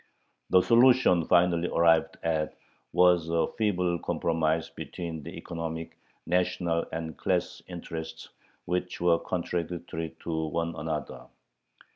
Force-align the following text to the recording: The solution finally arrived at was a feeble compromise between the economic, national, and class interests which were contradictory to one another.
The 0.49 0.63
solution 0.63 1.27
finally 1.27 1.67
arrived 1.67 2.17
at 2.23 2.57
was 2.91 3.29
a 3.29 3.45
feeble 3.55 3.99
compromise 3.99 4.67
between 4.67 5.21
the 5.21 5.29
economic, 5.37 5.95
national, 6.25 6.85
and 6.91 7.15
class 7.15 7.61
interests 7.67 8.29
which 8.65 8.99
were 8.99 9.19
contradictory 9.19 10.15
to 10.21 10.47
one 10.47 10.73
another. 10.75 11.27